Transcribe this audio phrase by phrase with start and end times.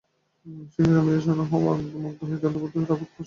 [0.65, 3.17] শিষ্য স্বামীজীর সস্নেহ আহ্বানে মুগ্ধ হইয়া যন্ত্রবৎ ঠাকুরঘরে প্রবেশ করিল।